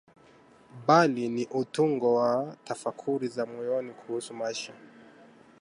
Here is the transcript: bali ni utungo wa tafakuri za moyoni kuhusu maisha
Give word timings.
bali 0.87 1.23
ni 1.35 1.43
utungo 1.61 2.13
wa 2.15 2.57
tafakuri 2.63 3.27
za 3.27 3.45
moyoni 3.45 3.91
kuhusu 3.93 4.33
maisha 4.33 4.73